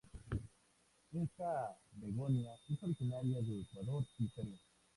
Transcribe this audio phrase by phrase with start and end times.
[1.13, 4.57] Esta "begonia" es originaria de Ecuador y Perú.